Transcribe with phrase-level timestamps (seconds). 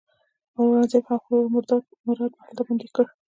[0.57, 3.05] اورنګزېب هم خپل ورور مراد هلته بندي کړ.